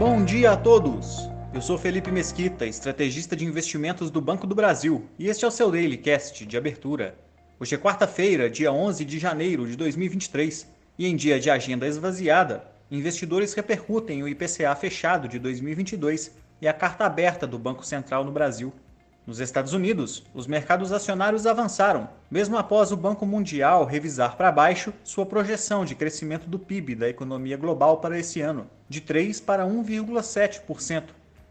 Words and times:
Bom 0.00 0.24
dia 0.24 0.52
a 0.52 0.56
todos! 0.56 1.28
Eu 1.52 1.60
sou 1.60 1.76
Felipe 1.76 2.10
Mesquita, 2.10 2.64
estrategista 2.64 3.36
de 3.36 3.44
investimentos 3.44 4.10
do 4.10 4.18
Banco 4.18 4.46
do 4.46 4.54
Brasil, 4.54 5.06
e 5.18 5.28
este 5.28 5.44
é 5.44 5.48
o 5.48 5.50
seu 5.50 5.70
Daily 5.70 5.98
Cast 5.98 6.46
de 6.46 6.56
abertura. 6.56 7.18
Hoje 7.60 7.74
é 7.74 7.78
quarta-feira, 7.78 8.48
dia 8.48 8.72
11 8.72 9.04
de 9.04 9.18
janeiro 9.18 9.66
de 9.66 9.76
2023, 9.76 10.66
e 10.98 11.06
em 11.06 11.14
dia 11.14 11.38
de 11.38 11.50
agenda 11.50 11.86
esvaziada, 11.86 12.64
investidores 12.90 13.52
repercutem 13.52 14.22
o 14.22 14.28
IPCA 14.28 14.74
fechado 14.74 15.28
de 15.28 15.38
2022 15.38 16.34
e 16.62 16.66
a 16.66 16.72
carta 16.72 17.04
aberta 17.04 17.46
do 17.46 17.58
Banco 17.58 17.84
Central 17.84 18.24
no 18.24 18.32
Brasil. 18.32 18.72
Nos 19.30 19.38
Estados 19.38 19.72
Unidos, 19.72 20.24
os 20.34 20.48
mercados 20.48 20.92
acionários 20.92 21.46
avançaram, 21.46 22.08
mesmo 22.28 22.58
após 22.58 22.90
o 22.90 22.96
Banco 22.96 23.24
Mundial 23.24 23.84
revisar 23.84 24.36
para 24.36 24.50
baixo 24.50 24.92
sua 25.04 25.24
projeção 25.24 25.84
de 25.84 25.94
crescimento 25.94 26.48
do 26.48 26.58
PIB 26.58 26.96
da 26.96 27.08
economia 27.08 27.56
global 27.56 27.98
para 27.98 28.18
esse 28.18 28.40
ano, 28.40 28.66
de 28.88 29.00
3 29.00 29.40
para 29.40 29.64
1,7%, 29.64 31.04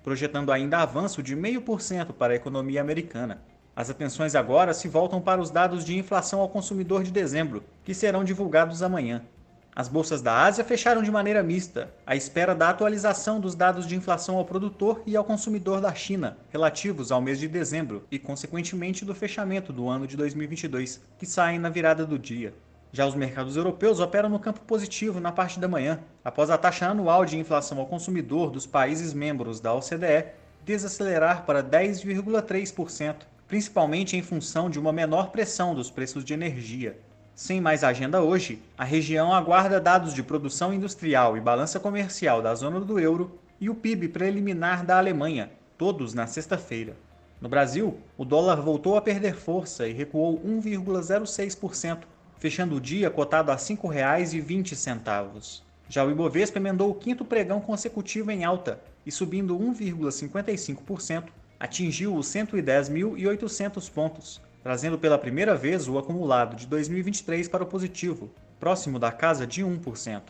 projetando 0.03 0.51
ainda 0.51 0.79
avanço 0.79 1.23
de 1.23 1.37
0,5% 1.37 2.11
para 2.11 2.33
a 2.33 2.35
economia 2.35 2.81
americana. 2.81 3.41
As 3.73 3.89
atenções 3.89 4.35
agora 4.35 4.73
se 4.73 4.89
voltam 4.89 5.21
para 5.21 5.39
os 5.39 5.49
dados 5.49 5.85
de 5.85 5.97
inflação 5.97 6.41
ao 6.41 6.49
consumidor 6.49 7.01
de 7.01 7.13
dezembro, 7.13 7.63
que 7.85 7.93
serão 7.93 8.25
divulgados 8.25 8.83
amanhã. 8.83 9.23
As 9.79 9.87
bolsas 9.87 10.21
da 10.21 10.43
Ásia 10.43 10.65
fecharam 10.65 11.01
de 11.01 11.09
maneira 11.09 11.41
mista, 11.41 11.89
à 12.05 12.13
espera 12.13 12.53
da 12.53 12.69
atualização 12.69 13.39
dos 13.39 13.55
dados 13.55 13.87
de 13.87 13.95
inflação 13.95 14.35
ao 14.35 14.43
produtor 14.43 15.01
e 15.05 15.15
ao 15.15 15.23
consumidor 15.23 15.79
da 15.79 15.95
China, 15.95 16.37
relativos 16.49 17.13
ao 17.13 17.21
mês 17.21 17.39
de 17.39 17.47
dezembro 17.47 18.03
e, 18.11 18.19
consequentemente, 18.19 19.05
do 19.05 19.15
fechamento 19.15 19.71
do 19.71 19.87
ano 19.87 20.05
de 20.05 20.17
2022, 20.17 20.99
que 21.17 21.25
saem 21.25 21.59
na 21.59 21.69
virada 21.69 22.05
do 22.05 22.19
dia. 22.19 22.53
Já 22.91 23.07
os 23.07 23.15
mercados 23.15 23.55
europeus 23.55 24.01
operam 24.01 24.27
no 24.27 24.37
campo 24.37 24.59
positivo 24.67 25.21
na 25.21 25.31
parte 25.31 25.61
da 25.61 25.67
manhã, 25.69 26.01
após 26.25 26.49
a 26.49 26.57
taxa 26.57 26.89
anual 26.89 27.23
de 27.23 27.37
inflação 27.37 27.79
ao 27.79 27.87
consumidor 27.87 28.51
dos 28.51 28.67
países 28.67 29.13
membros 29.13 29.61
da 29.61 29.73
OCDE 29.73 30.25
desacelerar 30.65 31.45
para 31.45 31.63
10,3%, 31.63 33.15
principalmente 33.47 34.17
em 34.17 34.21
função 34.21 34.69
de 34.69 34.77
uma 34.77 34.91
menor 34.91 35.31
pressão 35.31 35.73
dos 35.73 35.89
preços 35.89 36.25
de 36.25 36.33
energia. 36.33 36.99
Sem 37.39 37.61
mais 37.61 37.85
agenda 37.85 38.21
hoje, 38.21 38.61
a 38.77 38.83
região 38.83 39.33
aguarda 39.33 39.79
dados 39.79 40.13
de 40.13 40.21
produção 40.21 40.73
industrial 40.73 41.37
e 41.37 41.39
balança 41.39 41.79
comercial 41.79 42.41
da 42.41 42.53
zona 42.53 42.81
do 42.81 42.99
euro 42.99 43.39
e 43.61 43.69
o 43.69 43.75
PIB 43.75 44.09
preliminar 44.09 44.85
da 44.85 44.97
Alemanha, 44.97 45.49
todos 45.77 46.13
na 46.13 46.27
sexta-feira. 46.27 46.97
No 47.39 47.47
Brasil, 47.47 47.97
o 48.17 48.25
dólar 48.25 48.61
voltou 48.61 48.97
a 48.97 49.01
perder 49.01 49.37
força 49.37 49.87
e 49.87 49.93
recuou 49.93 50.37
1,06%, 50.41 51.99
fechando 52.37 52.75
o 52.75 52.81
dia 52.81 53.09
cotado 53.09 53.51
a 53.51 53.55
R$ 53.55 53.61
5,20. 53.61 55.61
Já 55.87 56.03
o 56.03 56.11
Ibovespa 56.11 56.59
emendou 56.59 56.91
o 56.91 56.95
quinto 56.95 57.23
pregão 57.23 57.61
consecutivo 57.61 58.31
em 58.31 58.43
alta 58.43 58.81
e 59.05 59.11
subindo 59.13 59.57
1,55%, 59.57 61.29
atingiu 61.57 62.17
os 62.17 62.27
110.800 62.27 63.89
pontos, 63.89 64.41
trazendo 64.61 64.97
pela 64.97 65.17
primeira 65.17 65.55
vez 65.55 65.87
o 65.87 65.97
acumulado 65.97 66.55
de 66.55 66.67
2023 66.67 67.47
para 67.47 67.63
o 67.63 67.67
positivo, 67.67 68.29
próximo 68.59 68.99
da 68.99 69.11
casa 69.11 69.47
de 69.47 69.63
1%. 69.63 70.21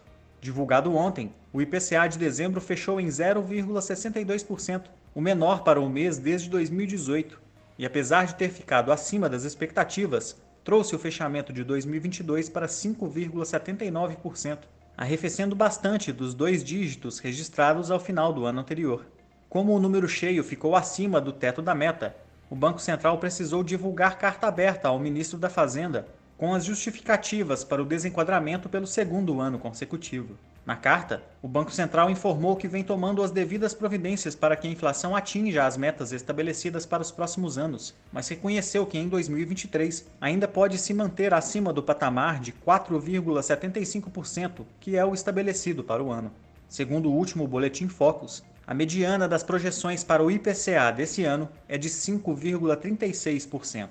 Divulgado 0.41 0.95
ontem, 0.95 1.33
o 1.51 1.61
IPCA 1.61 2.07
de 2.07 2.17
dezembro 2.17 2.61
fechou 2.61 2.99
em 2.99 3.07
0,62%, 3.07 4.83
o 5.13 5.19
menor 5.21 5.63
para 5.63 5.81
o 5.81 5.89
mês 5.89 6.17
desde 6.17 6.49
2018, 6.49 7.39
e 7.77 7.85
apesar 7.85 8.25
de 8.25 8.35
ter 8.35 8.49
ficado 8.49 8.91
acima 8.91 9.27
das 9.27 9.43
expectativas, 9.43 10.37
trouxe 10.63 10.95
o 10.95 10.99
fechamento 10.99 11.51
de 11.51 11.63
2022 11.63 12.49
para 12.49 12.67
5,79%, 12.67 14.59
arrefecendo 14.95 15.55
bastante 15.55 16.11
dos 16.11 16.33
dois 16.33 16.63
dígitos 16.63 17.19
registrados 17.19 17.89
ao 17.89 17.99
final 17.99 18.31
do 18.31 18.45
ano 18.45 18.59
anterior. 18.59 19.05
Como 19.49 19.73
o 19.73 19.79
número 19.79 20.07
cheio 20.07 20.43
ficou 20.43 20.75
acima 20.75 21.19
do 21.19 21.33
teto 21.33 21.61
da 21.61 21.73
meta, 21.73 22.15
o 22.49 22.55
Banco 22.55 22.79
Central 22.79 23.17
precisou 23.19 23.63
divulgar 23.63 24.17
carta 24.17 24.47
aberta 24.47 24.87
ao 24.87 24.99
ministro 24.99 25.37
da 25.37 25.49
Fazenda 25.49 26.07
com 26.35 26.53
as 26.53 26.65
justificativas 26.65 27.63
para 27.63 27.81
o 27.81 27.85
desenquadramento 27.85 28.67
pelo 28.67 28.87
segundo 28.87 29.39
ano 29.39 29.59
consecutivo. 29.59 30.35
Na 30.65 30.75
carta, 30.75 31.21
o 31.41 31.47
Banco 31.47 31.71
Central 31.71 32.09
informou 32.09 32.55
que 32.55 32.67
vem 32.67 32.83
tomando 32.83 33.21
as 33.21 33.29
devidas 33.29 33.73
providências 33.73 34.35
para 34.35 34.55
que 34.55 34.67
a 34.67 34.71
inflação 34.71 35.15
atinja 35.15 35.65
as 35.65 35.77
metas 35.77 36.11
estabelecidas 36.11 36.85
para 36.85 37.01
os 37.01 37.11
próximos 37.11 37.57
anos, 37.57 37.95
mas 38.11 38.27
reconheceu 38.27 38.85
que 38.85 38.97
em 38.97 39.07
2023 39.07 40.07
ainda 40.19 40.47
pode 40.47 40.77
se 40.77 40.93
manter 40.93 41.33
acima 41.33 41.73
do 41.73 41.83
patamar 41.83 42.39
de 42.39 42.51
4,75%, 42.51 44.65
que 44.79 44.95
é 44.95 45.05
o 45.05 45.13
estabelecido 45.13 45.83
para 45.83 46.03
o 46.03 46.11
ano. 46.11 46.31
Segundo 46.67 47.09
o 47.09 47.15
último 47.15 47.47
Boletim 47.47 47.87
Focus, 47.87 48.43
a 48.69 48.73
mediana 48.75 49.27
das 49.27 49.41
projeções 49.41 50.03
para 50.03 50.23
o 50.23 50.29
IPCA 50.29 50.91
desse 50.95 51.25
ano 51.25 51.49
é 51.67 51.75
de 51.75 51.89
5,36%. 51.89 53.89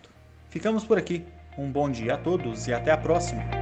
Ficamos 0.50 0.84
por 0.84 0.96
aqui. 0.96 1.24
Um 1.58 1.68
bom 1.68 1.90
dia 1.90 2.14
a 2.14 2.16
todos 2.16 2.68
e 2.68 2.72
até 2.72 2.92
a 2.92 2.96
próxima! 2.96 3.57